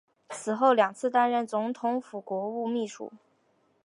[0.29, 3.13] 此后两次担任总统府国务秘书。